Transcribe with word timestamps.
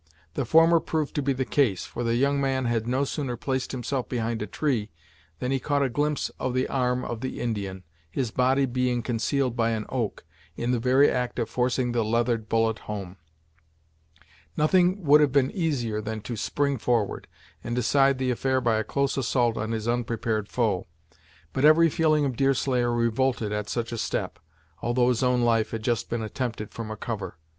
The 0.33 0.45
former 0.45 0.79
proved 0.79 1.13
to 1.13 1.21
be 1.21 1.31
the 1.31 1.45
case, 1.45 1.85
for 1.85 2.03
the 2.03 2.15
young 2.15 2.41
man 2.41 2.65
had 2.65 2.87
no 2.87 3.03
sooner 3.03 3.37
placed 3.37 3.71
himself 3.71 4.09
behind 4.09 4.41
a 4.41 4.47
tree, 4.47 4.89
than 5.37 5.51
he 5.51 5.59
caught 5.59 5.83
a 5.83 5.89
glimpse 5.89 6.29
of 6.39 6.55
the 6.55 6.67
arm 6.69 7.05
of 7.05 7.21
the 7.21 7.39
Indian, 7.39 7.83
his 8.09 8.31
body 8.31 8.65
being 8.65 9.03
concealed 9.03 9.55
by 9.55 9.69
an 9.69 9.85
oak, 9.89 10.25
in 10.55 10.71
the 10.71 10.79
very 10.79 11.11
act 11.11 11.37
of 11.37 11.51
forcing 11.51 11.91
the 11.91 12.03
leathered 12.03 12.49
bullet 12.49 12.79
home. 12.79 13.17
Nothing 14.57 15.03
would 15.03 15.21
have 15.21 15.31
been 15.31 15.51
easier 15.51 16.01
than 16.01 16.19
to 16.21 16.35
spring 16.35 16.79
forward, 16.79 17.27
and 17.63 17.75
decide 17.75 18.17
the 18.17 18.31
affair 18.31 18.59
by 18.59 18.77
a 18.77 18.83
close 18.83 19.17
assault 19.17 19.55
on 19.55 19.71
his 19.71 19.87
unprepared 19.87 20.49
foe; 20.49 20.87
but 21.53 21.63
every 21.63 21.89
feeling 21.91 22.25
of 22.25 22.35
Deerslayer 22.35 22.91
revolted 22.91 23.51
at 23.51 23.69
such 23.69 23.91
a 23.91 23.99
step, 23.99 24.39
although 24.81 25.09
his 25.09 25.21
own 25.21 25.43
life 25.43 25.69
had 25.69 25.83
just 25.83 26.09
been 26.09 26.23
attempted 26.23 26.71
from 26.71 26.89
a 26.89 26.97
cover. 26.97 27.37